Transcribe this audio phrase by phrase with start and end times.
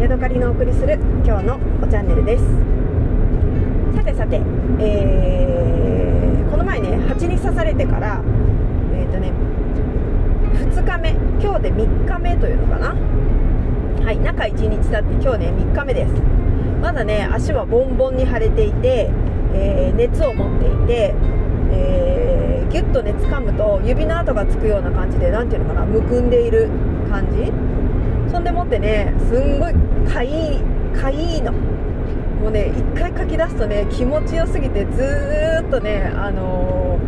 [0.00, 2.44] ヤドカリのお送りする今日のおチャンネルです。
[3.96, 4.40] さてさて、
[4.80, 8.22] えー、この前ね蜂に刺されてから
[8.94, 9.32] えっ、ー、とね
[10.54, 11.10] 2日目
[11.42, 12.94] 今日で3日目というのかな？
[14.04, 16.12] はい中1日経って今日ね3日目です。
[16.80, 19.10] まだね足はボンボンに腫れていて、
[19.54, 21.14] えー、熱を持っていて、
[21.72, 26.68] えー、ギュッとね掴むと指の跡がつくような感じで何ていうのかなむくんでいる
[27.10, 27.50] 感じ？
[28.30, 29.74] そんでもってねすんごい
[30.12, 30.60] かい
[30.94, 31.52] かいいの。
[31.52, 36.98] もうね一回書き出すとね気持ちよすぎてずーっとねあの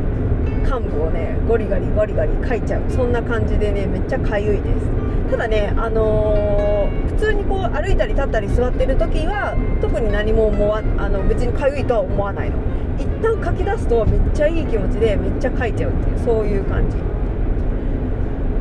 [0.44, 2.82] ー、幹部をねゴリガリゴリガリ書いちゃう。
[2.90, 4.86] そんな感じでねめっちゃかゆいです。
[5.30, 12.56] ただねあのー、普通にこう歩いたり立ったり座ってる時は特に何も思わあの別にかゆいとは思わないの。
[12.98, 16.96] 一旦書き出すとめっちゃいい気持ちでめっちゃ書いちゃうっていうそういう感じ。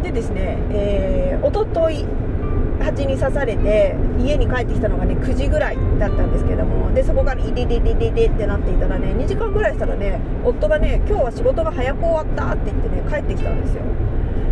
[0.03, 2.05] でですね、えー、おととい
[2.87, 13.83] 蜂に刺されて家に帰ってきたのがね9時ぐらいだったんですけどもでそこからイリリリリリってなっていたらね2時間ぐらいしたらね夫がね今日は仕事が早く終わったって言ってね帰ってきたんですよ。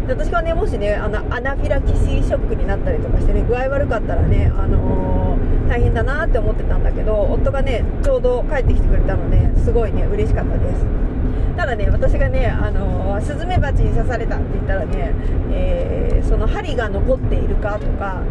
[0.07, 11.14] で私がねもしねあのアナフィラキシーショックになったりとかしてね具合悪かったらね、あのー、大変だなって思ってたんだけど夫がねちょうど帰ってきてくれたのですごいね嬉しかったです。
[11.57, 15.13] ただね私がね、あのスズメバチに刺されたって言ったらね、
[15.51, 18.25] えー、その針が残っているかとかう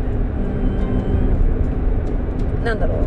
[2.59, 2.99] ーんなんだろう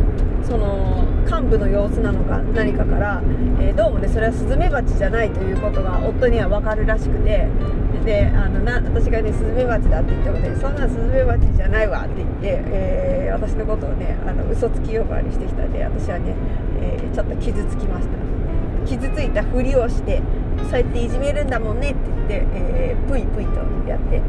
[0.44, 3.22] その幹部の様子なのか何かから、
[3.60, 7.46] えー、どうもねそれはスズメバチじゃないということが夫には分かるらしくて
[8.04, 16.34] であのな私がねスズメバチだって言ってもねそんなスズメバチじゃないわって言って、えー、私のことをねあの嘘つき呼ばわりしてきたんで私はね、
[16.80, 18.47] えー、ちょっと傷つきました。
[18.86, 20.22] 傷ついたふりをして
[20.70, 24.20] そうやっていじめるんだもんねって言って、えー、ぷいぷいとやって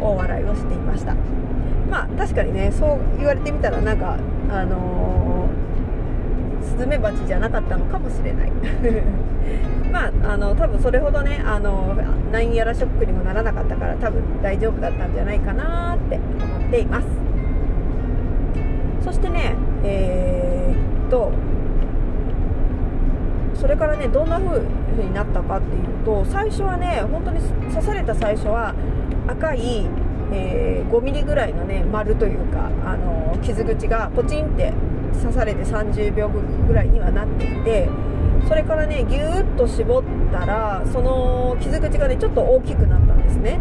[0.00, 1.14] 大笑いをしていました。
[1.90, 4.18] まあ確かにねそう言われてみたらなんか
[4.50, 8.52] あのー、スズメバチじゃなかったのかもしれない。
[9.92, 11.94] まああの多分それほどねあの
[12.32, 17.06] 何やらショックにもならなかったから多分大丈夫だったんじゃないかなって思っています。
[19.02, 21.30] そしてねえー、っと
[23.60, 27.40] それからねどんな風になったかっていうと最初はね本当に
[27.72, 28.74] 刺された最初は
[29.26, 29.86] 赤い、
[30.32, 34.72] えー、5ミリぐらいのね丸というか、あの傷口がポチンって
[35.20, 37.88] 刺されて30秒ぐらいにはなっていて
[38.46, 43.58] それからねぎゅーっと絞ったらその傷口がねちょっと大きくなったんですね、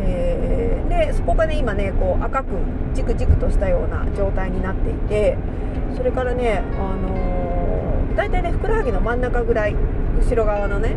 [0.00, 2.54] え、でそこがね今ねこう赤く
[2.94, 5.36] チクチクとしたような状態になっていて
[5.96, 7.39] それからねあのー
[8.20, 9.74] 大体ねふくらはぎの真ん中ぐらい
[10.20, 10.94] 後ろ側のね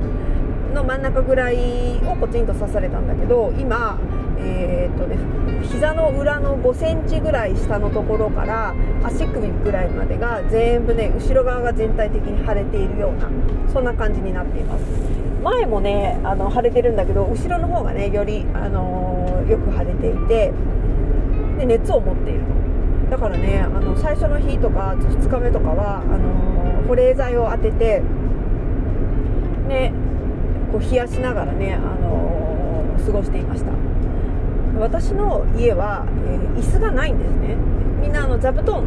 [0.74, 3.98] の真ん中ぐらいをポチンと刺されたんだけど今
[4.40, 5.18] えー、っとね
[5.64, 8.76] 膝の裏の5センチぐらい下のところから
[9.06, 13.30] 足首ぐらいまでが全部ね後ろ側が全体的に腫れているような
[13.72, 14.84] そんな感じになっています。
[15.44, 20.54] 前もねあの腫れてるんだけど後ろの方がねより、あのー、よく腫れていて
[21.58, 22.42] で熱を持っている
[23.10, 28.02] だからねあの最初の日とか2日目とかはあの保冷剤を当てて
[29.68, 29.94] ね
[30.72, 33.72] こう冷やしながらね、あの過ごしていました。
[34.80, 37.56] 私の家は、えー、椅子がないんですね。
[38.02, 38.84] みんなあの座布団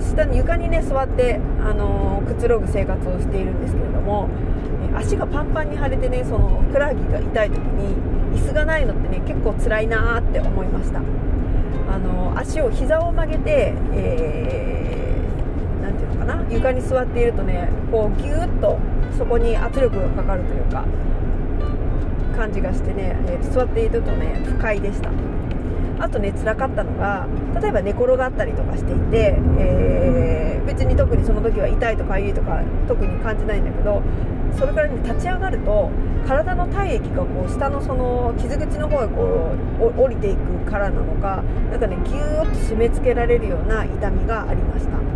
[0.00, 4.28] 下に床にね座って、あのくつろぐ生活をしているんですけれども
[4.94, 7.96] 足がパンパンに腫れてねそのふくらはぎが痛い時に
[8.40, 11.00] 椅子がないのってね結構辛いなーって思いました。
[11.00, 14.69] あの足を膝を曲げて、えー、
[16.20, 16.44] かな？
[16.50, 18.78] 床に座っているとねこうギューッと
[19.16, 20.84] そこに圧力がかかるというか
[22.36, 25.10] 感じがしてね、えー、座っているとね不快でした。
[25.98, 27.26] あとね辛かったのが
[27.60, 34.00] 例えば寝転がったりとかしていて、えー、別に特にその時は痛いとかゆいとか特に感じないんだけど
[34.56, 35.90] それからね立ち上がると
[36.26, 45.09] 体の体液がこう下のその傷口の方へこう降りていくからなのかなんかねギューッと締め付けられるような痛みがありました。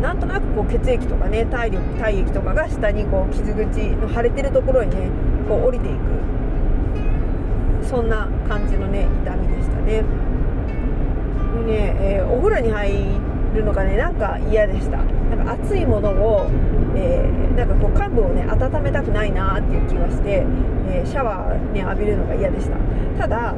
[0.00, 3.60] なんとなくこう血液とかね体力体液とかが下にこう傷口
[3.96, 5.08] の腫れてるところにね
[5.48, 5.96] こう降りていく。
[7.82, 10.02] そんな感じのね痛みでしたね。
[11.66, 13.20] でね、えー、お風呂に入
[13.54, 14.98] るのがねなんか嫌でした。
[14.98, 16.50] なんか熱いものを
[16.96, 20.44] えー、なんかこう幹部をね温めたくないなっていう気がして、
[20.90, 22.76] えー、シャワーね浴びるのが嫌でした。
[23.18, 23.54] ただ、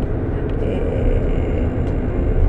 [0.60, 1.41] えー、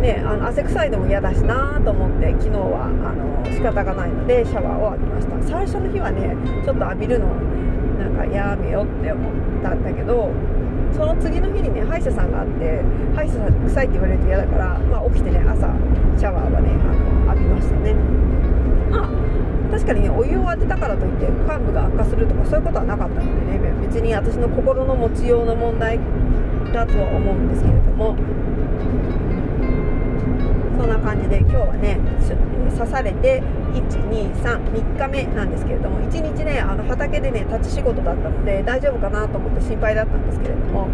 [0.04, 5.40] ね、あの汗臭いのも嫌だしなと思って昨日はあの仕方がないのでシャワーを浴びました。
[5.48, 7.28] 最初の日はねちょっと浴びるの
[7.96, 10.30] なんかやめよって思ったんだけど
[10.92, 12.84] その次の日にね歯医者さんがあって
[13.16, 15.72] 歯医者さん臭いって言われると嫌だから、まあ、起きてね朝
[16.20, 17.96] シャワーはねあの浴びましたね。
[18.92, 19.10] まあ
[19.72, 25.98] 確かにねお湯を当てたからといって患部が悪化するとかそういうことはなかったのでね別に私の心の持ちようの問題
[26.76, 28.20] だとは思うんですけれども。
[30.84, 31.98] そんな感じで今日はね
[32.78, 33.42] 刺されて
[33.72, 40.90] 1233日目なんですけれども1日ねあの畑でね立ち仕事だったので大丈夫かなと思って心配だったんですけれども、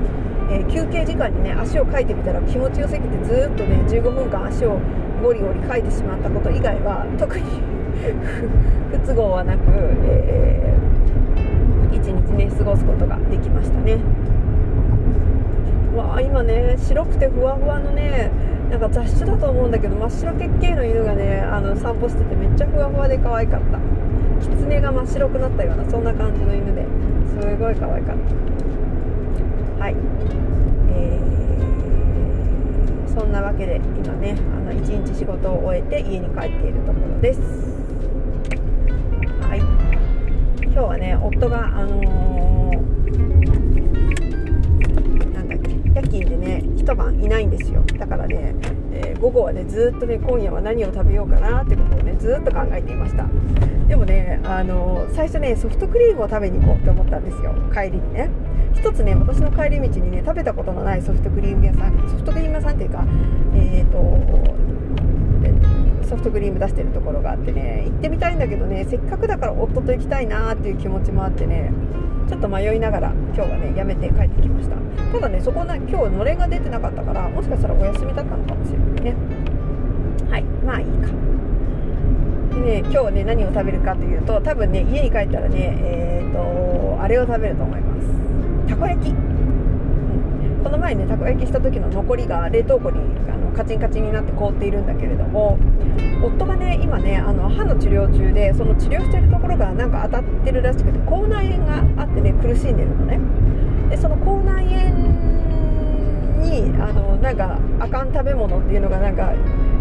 [0.52, 4.80] えー、休憩時間にね足をかいてみたら気持ちよすぎてずっとね15分間足を
[5.24, 7.44] ゴリゴリかいてしまったこと以外は特に
[8.92, 9.64] 不都合はなく、
[10.06, 13.98] えー、1日ね過ごすことができましたね。
[15.98, 18.30] わあ今ね白くてふわふわのね
[18.70, 23.80] なんか雑種だと思うんだけど真っ白血系の犬がねあの散歩しててめっちゃふわふわで可愛かった。
[24.40, 26.86] キツネが真っ白くなったようなそんな感じの犬で。
[27.30, 28.18] すごい可愛かっ
[29.78, 29.84] た。
[29.84, 29.96] はい。
[30.92, 37.40] えー、そんなわけで今ねあの1日仕事を終えて家に帰っているところです。
[39.42, 39.60] はい。
[40.64, 42.49] 今日はね夫があのー、
[46.90, 47.84] 一晩いないんですよ。
[48.00, 48.56] だからね、
[48.92, 53.28] えー、午後はねずっとね今夜は何を食べようかなってことをねずっと考えていました。
[53.88, 57.54] でもねあの最初ねソフトクリームを食べに行こうって思ったんですよ。
[57.72, 58.32] 帰りにね。
[58.74, 63.06] 一つね私の帰り道にね食べたことのないソフトクリーム屋さんソフトクリーム屋さんっていうか
[63.54, 64.00] えっ、ー、と
[66.10, 71.72] ソフトクリーム出してるところがあってね行ってみたいんだけどねせっかくだから夫と行きたいなっていう気持ちもあってね
[72.28, 74.76] ちょっと迷いながら今日はねやめて帰ってきました。
[75.12, 79.16] ただねそこな今日のれんが出てなかったからもしかしたらお休みだったのかもしれないね。
[80.30, 81.08] はいまあいいか。
[82.56, 88.08] でね今日はね何を食べるかというと多分ね家に帰ったらねえっ、ー、とあれを食べると思います。
[88.68, 95.60] たこ焼き、うん、この前ねたこ焼きした時の残りが冷凍庫にあカチンカチンになって凍っているんだけれども
[96.24, 103.20] 夫がね今ねあの歯の治療中でその治療してるところがなんか当たってるらしくて口内炎があってね苦しんでるのね。
[103.90, 105.59] でその口内炎
[106.40, 109.34] にあのなんかあかん食べ物っていうのがなんか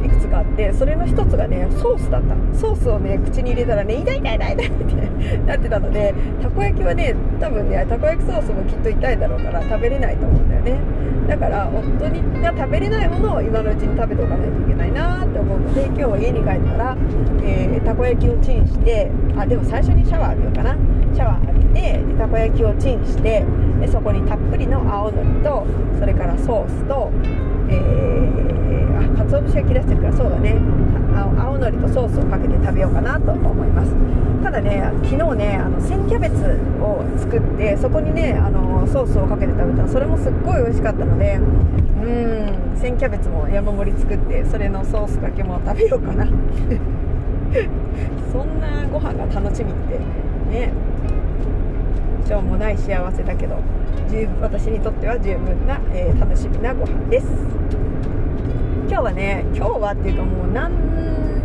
[0.05, 2.58] いくつかあってそれの1つがねソースだった。
[2.58, 10.78] ソースをね口に入れたらね痛い痛い痛い痛いってなってたのでたこ焼きはね多分ねたこ焼きソースもきっと痛いだろうから食べれないと思うんだよね。
[11.28, 16.96] だから夫にが食べれないものを今のうちに食べておかないといけないなって思うので今日は家に帰ったら、
[17.43, 20.76] えー、たこ焼きをチンしてあでも最初にシャワー浴びようかな。
[21.14, 23.44] シャワー浴びてでたこ焼きをチンして
[23.86, 25.66] そこにたっぷりの青のりと
[25.98, 27.10] それからソースと、
[27.69, 30.56] えー、あ鰹節が切らしてるからそうだね。
[31.38, 33.92] 青のりとソースをかけて食べようかなと思います。
[34.42, 39.82] ただね昨日ねあの千キャベツを作ってそこにねあのソースをかけて食べた。
[39.82, 46.26] らそれもすっごい美味しかったのでうん千キャベツも山盛り作ってそれのソースだけも食べようかな。
[48.32, 49.98] そんなご飯が楽しみって
[50.50, 50.70] ね。
[52.28, 53.56] しょうもない幸せだけど
[54.42, 57.26] 私にとっては十分な、えー、楽しみなご飯です。
[58.86, 60.70] 今日はね今日はっていうかもう何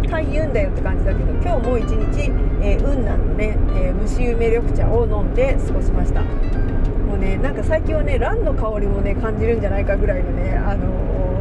[0.09, 2.31] 回言うんだよって感じだけど今日も一日、
[2.61, 6.21] えー、雲南のね、えー、蒸し梅緑茶を飲んで過ごしました。
[6.21, 11.39] もうねなんか最近はねランの香りもね感じるんじゃないかぐらいのねあの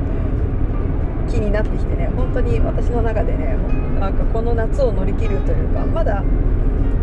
[1.27, 3.57] ー、気になってきてね本当に私の中でね
[3.99, 6.23] なんかこの夏を乗り切るというかまだ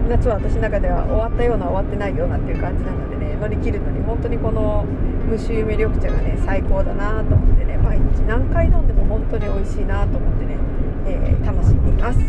[0.10, 4.86] 夏は私の中では終わったような終わってないようなっていう感じなのでね乗り切るのに本当にこの
[5.30, 10.58] 蒸し梅緑茶がね最高だなと思ってね毎日何回飲んでも本当に美味しいなと思ってね、
[11.06, 12.20] えー、楽しんでいます。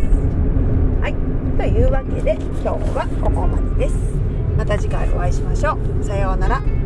[1.00, 1.14] はい。
[1.56, 3.96] というわけで今日はここまでです。
[4.56, 6.04] また次回お会いしましょう。
[6.04, 6.79] さようなら。